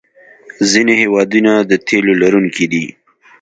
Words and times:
ځینې 0.71 0.93
هېوادونه 1.01 1.53
د 1.69 1.71
تیلو 1.87 2.13
لرونکي 2.21 2.65
دي. 2.71 2.85